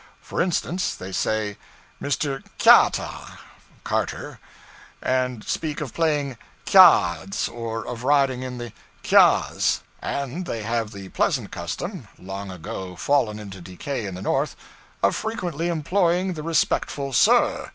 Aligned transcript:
For 0.19 0.41
instance, 0.41 0.95
they 0.95 1.11
say 1.11 1.57
Mr. 2.01 2.43
K'yahtah 2.57 3.37
(Carter) 3.83 4.39
and 4.99 5.43
speak 5.45 5.79
of 5.79 5.93
playing 5.93 6.39
k'yahds 6.65 7.47
or 7.47 7.85
of 7.85 8.03
riding 8.03 8.41
in 8.41 8.57
the 8.57 8.73
k'yahs. 9.03 9.81
And 10.01 10.47
they 10.47 10.63
have 10.63 10.91
the 10.91 11.09
pleasant 11.09 11.51
custom 11.51 12.07
long 12.17 12.49
ago 12.49 12.95
fallen 12.95 13.37
into 13.37 13.61
decay 13.61 14.07
in 14.07 14.15
the 14.15 14.23
North 14.23 14.55
of 15.03 15.15
frequently 15.15 15.67
employing 15.67 16.33
the 16.33 16.41
respectful 16.41 17.13
'Sir.' 17.13 17.69